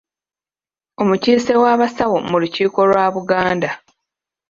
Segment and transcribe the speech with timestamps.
[1.01, 3.69] Omukiise w'abasawo mu lukiiko lwa Buganda.